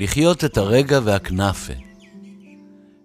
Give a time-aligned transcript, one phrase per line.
[0.00, 1.72] לחיות את הרגע והכנאפה.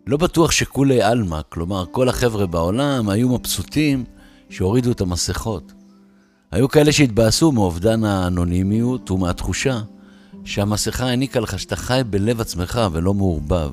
[0.08, 4.04] לא בטוח שכולי עלמא, כלומר כל החבר'ה בעולם היו מבסוטים
[4.50, 5.74] שהורידו את המסכות.
[6.52, 9.82] היו כאלה שהתבאסו מאובדן האנונימיות ומהתחושה
[10.46, 13.72] שהמסכה העניקה לך שאתה חי בלב עצמך ולא מעורבב.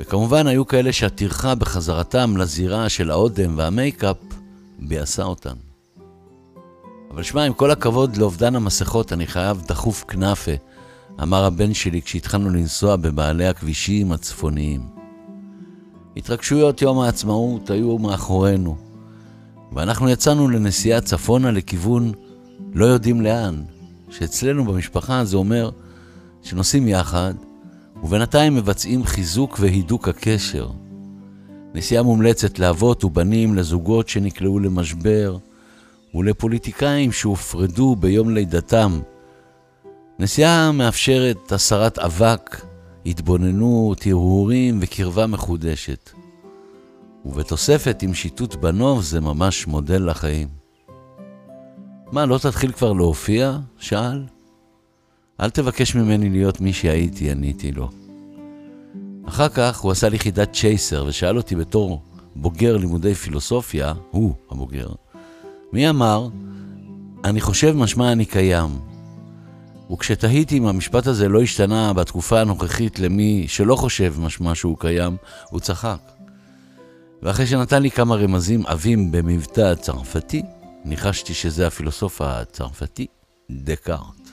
[0.00, 4.16] וכמובן היו כאלה שהטרחה בחזרתם לזירה של האודם והמייקאפ
[4.78, 5.54] ביאסה אותם.
[7.10, 10.52] אבל שמע, עם כל הכבוד לאובדן המסכות, אני חייב דחוף כנאפה,
[11.22, 14.80] אמר הבן שלי כשהתחלנו לנסוע במעלה הכבישים הצפוניים.
[16.16, 18.76] התרגשויות יום העצמאות היו מאחורינו,
[19.72, 22.12] ואנחנו יצאנו לנסיעה צפונה לכיוון
[22.74, 23.62] לא יודעים לאן,
[24.10, 25.70] שאצלנו במשפחה זה אומר
[26.42, 27.34] שנוסעים יחד,
[28.02, 30.68] ובינתיים מבצעים חיזוק והידוק הקשר.
[31.74, 35.36] נסיעה מומלצת לאבות ובנים, לזוגות שנקלעו למשבר,
[36.14, 39.00] ולפוליטיקאים שהופרדו ביום לידתם.
[40.22, 42.66] נסיעה מאפשרת הסרת אבק,
[43.06, 46.10] התבוננות, הרהורים וקרבה מחודשת.
[47.24, 50.48] ובתוספת עם שיטוט בנוב זה ממש מודל לחיים.
[52.12, 53.58] מה, לא תתחיל כבר להופיע?
[53.78, 54.24] שאל.
[55.40, 57.88] אל תבקש ממני להיות מי שהייתי, עניתי לו.
[59.28, 62.02] אחר כך הוא עשה לי חידת צ'ייסר ושאל אותי בתור
[62.36, 64.88] בוגר לימודי פילוסופיה, הוא הבוגר,
[65.72, 66.28] מי אמר,
[67.24, 68.91] אני חושב משמע אני קיים.
[69.92, 75.16] וכשתהיתי אם המשפט הזה לא השתנה בתקופה הנוכחית למי שלא חושב משמע שהוא קיים,
[75.50, 75.98] הוא צחק.
[77.22, 80.42] ואחרי שנתן לי כמה רמזים עבים במבטא צרפתי,
[80.84, 83.06] ניחשתי שזה הפילוסוף הצרפתי,
[83.50, 84.30] דקארט.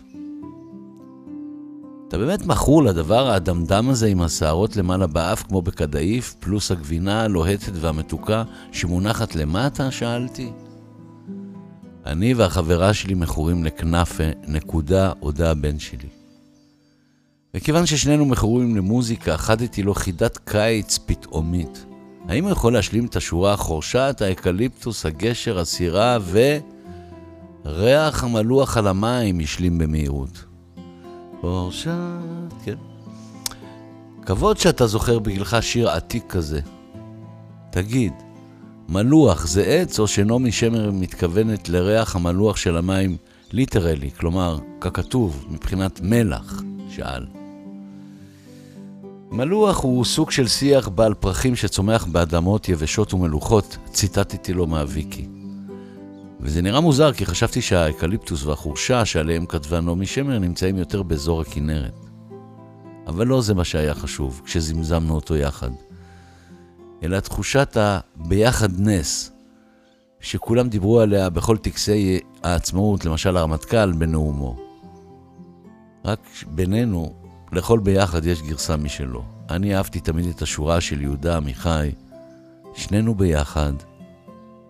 [2.08, 7.72] אתה באמת מכור לדבר האדמדם הזה עם השערות למעלה באף כמו בקדאיף, פלוס הגבינה הלוהטת
[7.74, 9.92] והמתוקה שמונחת למטה?
[9.92, 10.52] שאלתי.
[12.10, 16.08] אני והחברה שלי מכורים לכנאפה, נקודה, הודה הבן שלי.
[17.54, 21.86] וכיוון ששנינו מכורים למוזיקה, חדתי לו חידת קיץ פתאומית.
[22.28, 26.58] האם הוא יכול להשלים את השורה חורשת האקליפטוס, הגשר, הסירה ו...
[27.66, 30.46] ריח המלוח על המים השלים במהירות.
[31.42, 31.92] חורשת,
[32.66, 32.76] כן.
[34.26, 36.60] כבוד שאתה זוכר בגילך שיר עתיק כזה.
[37.70, 38.14] תגיד,
[38.92, 43.18] מלוח זה עץ או שנעמי שמר מתכוונת לריח המלוח של המים
[43.52, 46.64] literally, כלומר, ככתוב, מבחינת מלח?
[46.90, 47.26] שאל.
[49.32, 55.28] מלוח הוא סוג של שיח בעל פרחים שצומח באדמות יבשות ומלוחות, ציטטתי לו מהוויקי.
[56.40, 62.06] וזה נראה מוזר כי חשבתי שהאקליפטוס והחורשה שעליהם כתבה נעמי שמר נמצאים יותר באזור הכנרת.
[63.08, 65.70] אבל לא זה מה שהיה חשוב כשזמזמנו אותו יחד.
[67.04, 69.32] אלא תחושת הביחד נס,
[70.20, 74.56] שכולם דיברו עליה בכל טקסי העצמאות, למשל הרמטכ"ל בנאומו.
[76.06, 77.14] רק בינינו,
[77.52, 79.24] לכל ביחד יש גרסה משלו.
[79.50, 81.92] אני אהבתי תמיד את השורה של יהודה עמיחי,
[82.76, 83.74] שנינו ביחד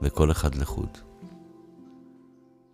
[0.02, 0.98] וכל אחד לחוד.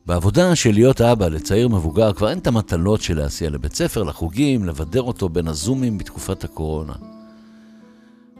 [0.05, 4.65] בעבודה של להיות אבא לצעיר מבוגר כבר אין את המטלות של להסיע לבית ספר, לחוגים,
[4.65, 6.93] לבדר אותו בין הזומים בתקופת הקורונה.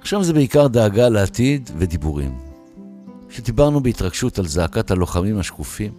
[0.06, 2.38] עכשיו זה בעיקר דאגה לעתיד ודיבורים.
[3.30, 5.94] כשדיברנו בהתרגשות על זעקת הלוחמים השקופים,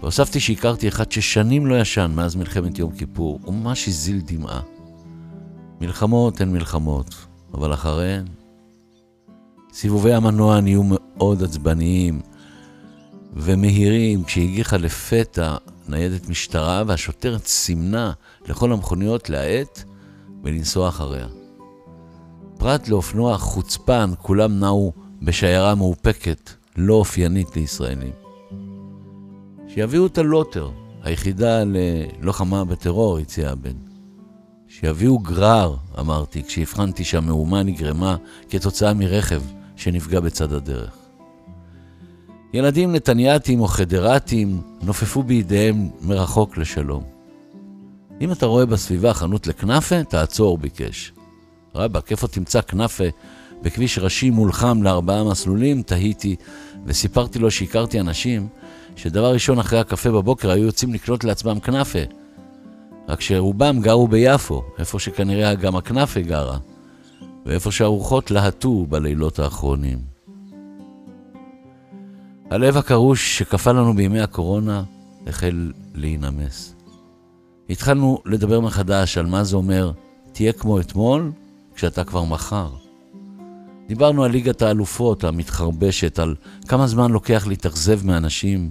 [0.00, 4.60] והוספתי שהכרתי אחד ששנים לא ישן מאז מלחמת יום כיפור, וממש הזיל דמעה.
[5.80, 7.14] מלחמות הן מלחמות,
[7.54, 8.24] אבל אחריהן...
[9.72, 12.20] סיבובי המנוע נהיו מאוד עצבניים
[13.32, 15.56] ומהירים כשהגיחה לפתע
[15.88, 18.12] ניידת משטרה והשוטרת סימנה
[18.46, 19.82] לכל המכוניות להאט
[20.44, 21.41] ולנסוע אחריה.
[22.62, 24.92] פרט לאופנוע חוצפן, כולם נעו
[25.22, 28.12] בשיירה מאופקת, לא אופיינית לישראלים.
[29.68, 30.70] שיביאו את הלוטר,
[31.02, 33.76] היחידה ללוחמה בטרור, הציע הבן.
[34.68, 38.16] שיביאו גרר, אמרתי, כשהבחנתי שהמהומה נגרמה
[38.50, 39.42] כתוצאה מרכב
[39.76, 40.96] שנפגע בצד הדרך.
[42.52, 47.04] ילדים נתנייתים או חדרתים נופפו בידיהם מרחוק לשלום.
[48.20, 51.12] אם אתה רואה בסביבה חנות לכנאפה, תעצור, ביקש.
[51.74, 53.04] רבאק, איפה תמצא כנאפה
[53.62, 55.82] בכביש ראשי מולחם לארבעה מסלולים?
[55.82, 56.36] תהיתי,
[56.86, 58.48] וסיפרתי לו שהכרתי אנשים
[58.96, 61.98] שדבר ראשון אחרי הקפה בבוקר היו יוצאים לקנות לעצמם כנאפה.
[63.08, 66.58] רק שרובם גרו ביפו, איפה שכנראה גם הכנאפה גרה,
[67.46, 69.98] ואיפה שהרוחות להטו בלילות האחרונים.
[72.50, 74.82] הלב הקרוש שקפא לנו בימי הקורונה
[75.26, 76.74] החל להינמס.
[77.70, 79.92] התחלנו לדבר מחדש על מה זה אומר
[80.32, 81.32] תהיה כמו אתמול
[81.74, 82.68] כשאתה כבר מחר.
[83.88, 86.34] דיברנו על ליגת האלופות המתחרבשת, על
[86.68, 88.70] כמה זמן לוקח להתאכזב מאנשים,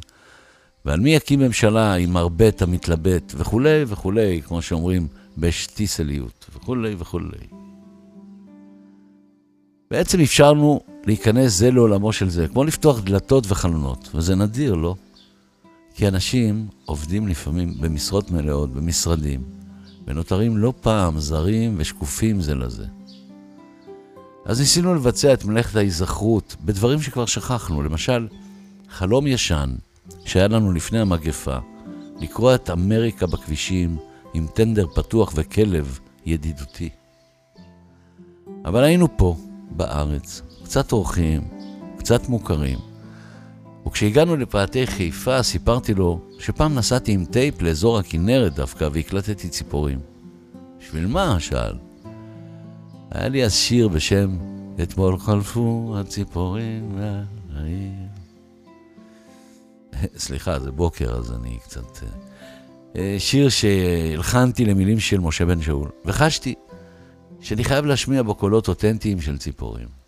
[0.86, 5.07] ועל מי יקים ממשלה עם מרבט המתלבט, וכולי וכולי, כמו שאומרים,
[5.38, 7.48] בשטיסליות וכולי וכולי.
[9.92, 14.95] בעצם אפשרנו להיכנס זה לעולמו של זה, כמו לפתוח דלתות וחלונות, וזה נדיר, לא?
[15.95, 19.44] כי אנשים עובדים לפעמים במשרות מלאות, במשרדים,
[20.07, 22.86] ונותרים לא פעם זרים ושקופים זה לזה.
[24.45, 28.27] אז ניסינו לבצע את מלאכת ההיזכרות בדברים שכבר שכחנו, למשל,
[28.89, 29.75] חלום ישן
[30.25, 31.57] שהיה לנו לפני המגפה,
[32.19, 33.98] לקרוא את אמריקה בכבישים
[34.33, 36.89] עם טנדר פתוח וכלב ידידותי.
[38.65, 39.36] אבל היינו פה,
[39.71, 41.42] בארץ, קצת אורחים,
[41.97, 42.80] קצת מוכרים,
[43.92, 50.00] וכשהגענו לפאתי חיפה סיפרתי לו שפעם נסעתי עם טייפ לאזור הכנרת דווקא והקלטתי ציפורים.
[50.80, 51.40] בשביל מה?
[51.40, 51.74] שאל.
[53.12, 54.38] היה לי אז שיר בשם
[54.84, 57.92] אתמול חלפו הציפורים מהעיר.
[60.26, 61.98] סליחה, זה בוקר, אז אני קצת...
[62.96, 66.56] אה, שיר שהלחנתי למילים של משה בן שאול, וחשתי
[67.42, 70.00] שאני חייב להשמיע בו קולות אותנטיים של ציפורים.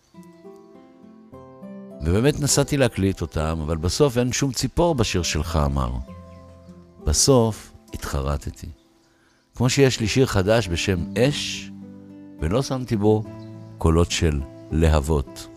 [2.06, 5.92] ובאמת נסעתי להקליט אותם, אבל בסוף אין שום ציפור בשיר שלך, אמר.
[7.06, 8.68] בסוף התחרטתי.
[9.56, 11.72] כמו שיש לי שיר חדש בשם אש,
[12.40, 13.24] ולא שמתי בו
[13.78, 14.42] קולות של
[14.72, 15.48] להבות.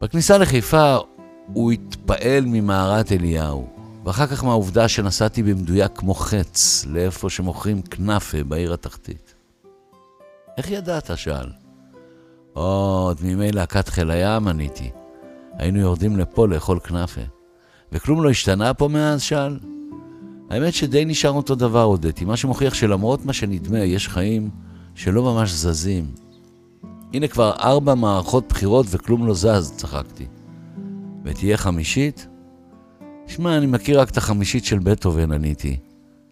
[0.00, 0.96] בכניסה לחיפה
[1.52, 3.68] הוא התפעל ממערת אליהו,
[4.04, 9.34] ואחר כך מהעובדה שנסעתי במדויק כמו חץ לאיפה שמוכרים כנאפה בעיר התחתית.
[10.58, 11.10] איך ידעת?
[11.16, 11.57] שאל.
[12.58, 14.90] עוד מימי להקת חיל הים עניתי.
[15.52, 17.20] היינו יורדים לפה לאכול כנאפה.
[17.92, 19.22] וכלום לא השתנה פה מאז?
[19.22, 19.58] שאל.
[20.50, 24.50] האמת שדי נשאר אותו דבר, הודיתי, מה שמוכיח שלמרות מה שנדמה, יש חיים
[24.94, 26.06] שלא ממש זזים.
[27.12, 30.26] הנה כבר ארבע מערכות בחירות וכלום לא זז, צחקתי.
[31.24, 32.28] ותהיה חמישית?
[33.26, 35.76] שמע, אני מכיר רק את החמישית של בטהובן, עניתי.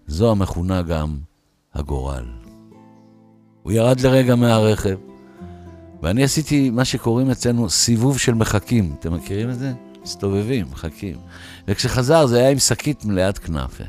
[0.07, 1.17] זו המכונה גם
[1.75, 2.25] הגורל.
[3.63, 4.97] הוא ירד לרגע מהרכב,
[6.03, 8.95] ואני עשיתי מה שקוראים אצלנו סיבוב של מחכים.
[8.99, 9.73] אתם מכירים את זה?
[10.03, 11.17] מסתובבים, מחכים.
[11.69, 13.85] וכשחזר זה היה עם שקית מלאת כנאפה.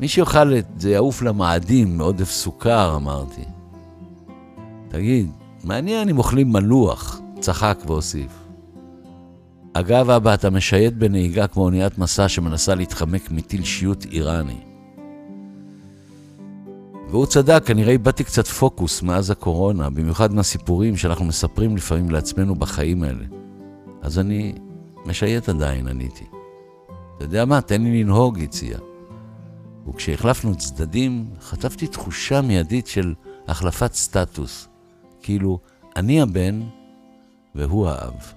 [0.00, 3.44] מי שיאכל את זה יעוף למאדים מעודף סוכר, אמרתי.
[4.88, 5.30] תגיד,
[5.64, 8.32] מעניין אם אוכלים מלוח, צחק והוסיף.
[9.72, 14.71] אגב, אבא, אתה משייט בנהיגה כמו אוניית משא שמנסה להתחמק מטיל שיוט איראני.
[17.12, 23.02] והוא צדק, כנראה איבדתי קצת פוקוס מאז הקורונה, במיוחד מהסיפורים שאנחנו מספרים לפעמים לעצמנו בחיים
[23.02, 23.24] האלה.
[24.02, 24.54] אז אני
[25.06, 26.24] משייט עדיין, עניתי.
[27.16, 28.78] אתה יודע מה, תן לי לנהוג, הציע.
[29.88, 33.14] וכשהחלפנו צדדים, חטפתי תחושה מיידית של
[33.48, 34.68] החלפת סטטוס.
[35.22, 35.58] כאילו,
[35.96, 36.60] אני הבן
[37.54, 38.32] והוא האב.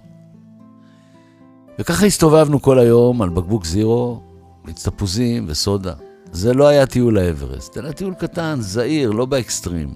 [1.80, 4.22] וככה הסתובבנו כל היום על בקבוק זירו,
[4.66, 5.94] מיץ תפוזים וסודה.
[6.36, 9.94] זה לא היה טיול לאברסט, אלא טיול קטן, זעיר, לא באקסטרים.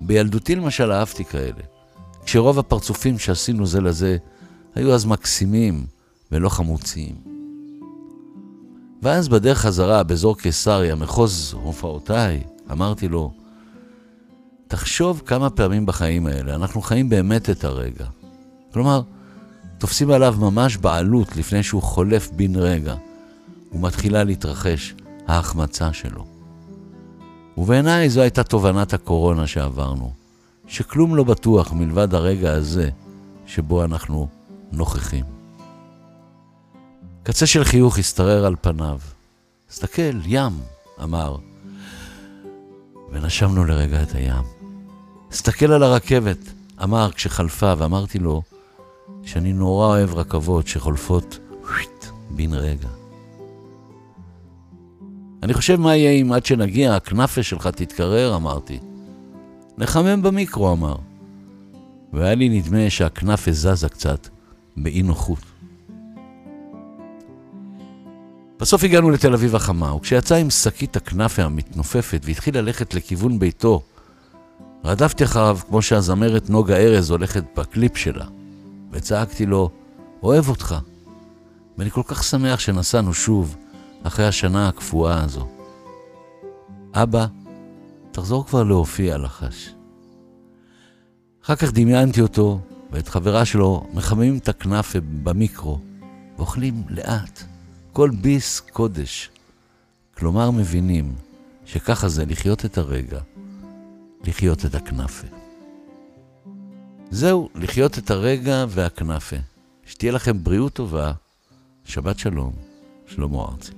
[0.00, 1.62] בילדותי למשל אהבתי כאלה,
[2.24, 4.16] כשרוב הפרצופים שעשינו זה לזה
[4.74, 5.86] היו אז מקסימים
[6.32, 7.14] ולא חמוצים.
[9.02, 13.32] ואז בדרך חזרה, באזור קיסריה, מחוז הופעותיי, אמרתי לו,
[14.68, 18.06] תחשוב כמה פעמים בחיים האלה אנחנו חיים באמת את הרגע.
[18.72, 19.02] כלומר,
[19.78, 22.94] תופסים עליו ממש בעלות לפני שהוא חולף בן רגע,
[23.72, 24.94] ומתחילה להתרחש
[25.28, 26.24] ההחמצה שלו.
[27.56, 30.12] ובעיניי זו הייתה תובנת הקורונה שעברנו,
[30.66, 32.90] שכלום לא בטוח מלבד הרגע הזה
[33.46, 34.28] שבו אנחנו
[34.72, 35.24] נוכחים.
[37.22, 38.98] קצה של חיוך השתרר על פניו.
[39.70, 40.52] הסתכל, ים,
[41.02, 41.36] אמר.
[43.12, 44.44] ונשמנו לרגע את הים.
[45.30, 46.38] הסתכל על הרכבת,
[46.82, 48.42] אמר כשחלפה, ואמרתי לו
[49.22, 51.38] שאני נורא אוהב רכבות שחולפות
[52.30, 52.97] בן רגע.
[55.42, 58.78] אני חושב מה יהיה אם עד שנגיע הכנאפה שלך תתקרר, אמרתי.
[59.78, 60.96] נחמם במיקרו, אמר.
[62.12, 64.28] והיה לי נדמה שהכנאפה זזה קצת,
[64.76, 65.38] באי נוחות.
[68.60, 73.82] בסוף הגענו לתל אביב החמה, וכשיצא עם שקית הכנאפה המתנופפת והתחיל ללכת לכיוון ביתו,
[74.84, 78.24] רדפתי אחריו כמו שהזמרת נוגה ארז הולכת בקליפ שלה,
[78.90, 79.70] וצעקתי לו,
[80.22, 80.76] אוהב אותך.
[81.78, 83.56] ואני כל כך שמח שנסענו שוב,
[84.02, 85.48] אחרי השנה הקפואה הזו.
[86.94, 87.26] אבא,
[88.10, 89.70] תחזור כבר להופיע, לחש.
[91.44, 95.78] אחר כך דמיינתי אותו ואת חברה שלו מחממים את הכנאפה במיקרו,
[96.36, 97.42] ואוכלים לאט.
[97.92, 99.30] כל ביס קודש.
[100.16, 101.14] כלומר, מבינים
[101.64, 103.20] שככה זה לחיות את הרגע,
[104.24, 105.26] לחיות את הכנאפה.
[107.10, 109.36] זהו, לחיות את הרגע והכנאפה.
[109.86, 111.12] שתהיה לכם בריאות טובה,
[111.84, 112.52] שבת שלום,
[113.06, 113.77] שלמה ארצי.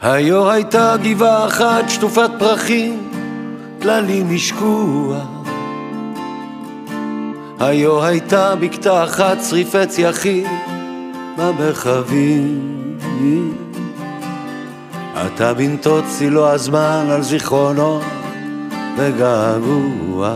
[0.00, 3.10] היו הייתה גבעה אחת שטופת פרחים,
[3.78, 5.18] טללים השקוע.
[7.60, 10.46] היו הייתה בקתה אחת שריפי יחיד
[11.38, 12.78] במרחבים.
[15.26, 18.00] אתה בנתות צילו הזמן על זיכרונו
[18.96, 20.34] וגעגוע.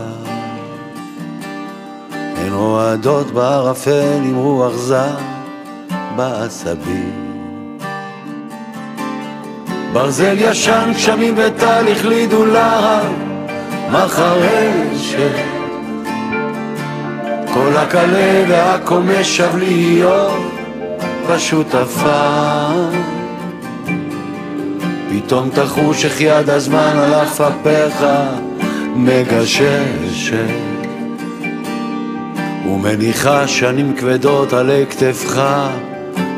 [2.11, 5.17] הן רועדות בערפל עם רוח זר
[6.15, 7.42] בעשבים.
[9.93, 13.05] ברזל ישן, גשמים וטל החלידו להב,
[13.91, 15.35] מחרשת.
[17.53, 20.53] כל הקלה והקומש שב להיות
[21.73, 22.89] עפר.
[25.09, 28.05] פתאום תחוש איך יד הזמן על עפפיך
[28.95, 30.37] מגששת
[32.65, 35.41] ומניחה שנים כבדות עלי כתפך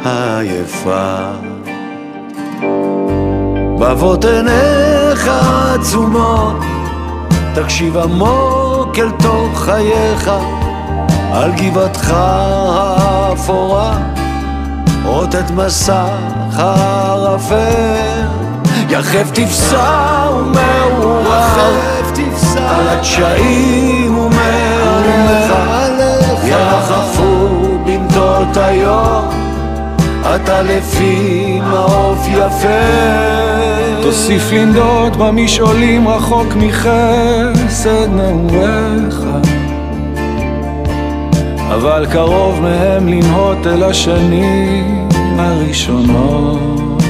[0.04, 1.55] העייפה.
[3.86, 5.30] בבות עיניך
[5.74, 6.56] עצומות,
[7.56, 10.32] תקשיב עמוק אל תוך חייך,
[11.34, 13.98] על גבעתך האפורה,
[15.04, 15.94] רוטט מסך
[16.56, 18.26] הערפל,
[18.90, 21.72] יחף תפסע ומעורר,
[22.58, 25.54] על הדשאים ומעליך,
[26.44, 27.48] ירחפו
[27.86, 29.55] בנתות היום.
[30.26, 33.36] אתה לפי מעוף יפה.
[34.02, 39.22] תוסיף לנדוד במשעולים רחוק מחסד נעוריך,
[41.74, 47.04] אבל קרוב מהם לנהות אל השנים הראשונות.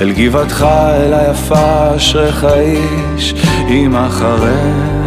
[0.00, 3.34] אל גבעתך, אל היפה, אשריך איש,
[3.68, 5.01] עם אחריך.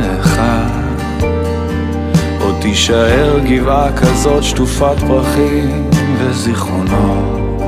[2.76, 7.62] תישאר גבעה כזאת שטופת פרחים וזיכרונות.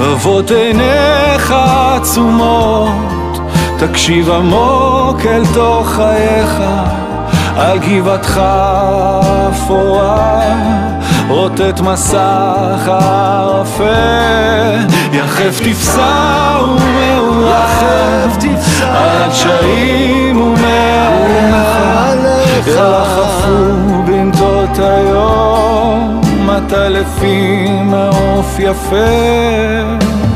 [0.00, 1.54] אבות עיניך
[1.96, 3.40] עצומות,
[3.78, 6.62] תקשיב עמוק אל תוך חייך,
[7.56, 8.40] על גבעתך
[9.50, 10.40] אפורה,
[11.32, 13.86] רוטט מסך הערפל,
[15.12, 18.36] יחף תפסע ומעורב,
[18.82, 21.46] על הדשאים ומעליך,
[22.66, 26.20] ירחפו בנתות היום,
[26.88, 30.31] לפי מעוף יפה.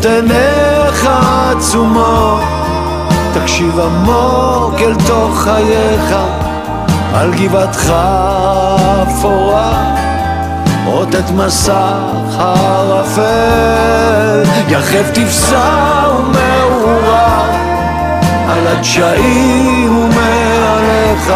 [0.00, 1.08] בבות עיניך
[1.50, 2.40] עצומות,
[3.34, 6.14] תקשיב עמוק אל תוך חייך,
[7.14, 7.92] על גבעתך
[9.02, 9.94] אפורה,
[10.86, 13.22] רוטט מסך הערפל,
[14.68, 17.50] יחף תפסע ומעורר,
[18.48, 21.32] על הדשאים ומעליך,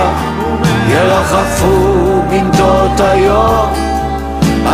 [0.89, 3.94] ירחפו בנתות היום.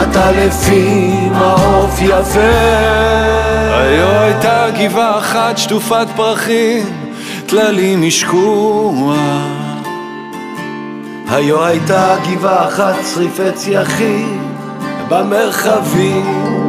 [0.02, 2.40] אתה לפי מעוף יפה.
[3.70, 6.86] היו הייתה גבעה אחת שטופת פרחים,
[7.46, 9.16] טללים השקוע.
[11.28, 14.54] היו הייתה גבעה אחת שריפי צייחים
[15.08, 16.59] במרחבים.